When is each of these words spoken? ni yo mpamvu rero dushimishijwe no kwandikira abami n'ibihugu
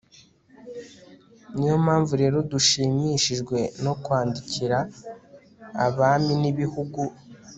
ni 1.55 1.65
yo 1.69 1.75
mpamvu 1.83 2.11
rero 2.21 2.37
dushimishijwe 2.51 3.57
no 3.83 3.93
kwandikira 4.03 4.77
abami 5.85 6.33
n'ibihugu 6.41 7.01